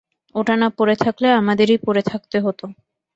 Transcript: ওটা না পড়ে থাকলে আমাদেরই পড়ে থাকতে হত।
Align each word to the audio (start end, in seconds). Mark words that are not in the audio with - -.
ওটা 0.35 0.53
না 0.57 0.67
পড়ে 0.77 0.95
থাকলে 1.03 1.27
আমাদেরই 1.39 1.77
পড়ে 1.85 2.01
থাকতে 2.11 2.37
হত। 2.39 2.59